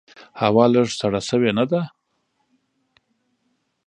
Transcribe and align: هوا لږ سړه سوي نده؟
هوا 0.41 0.65
لږ 0.73 0.87
سړه 0.99 1.21
سوي 1.29 1.51
نده؟ 1.57 1.81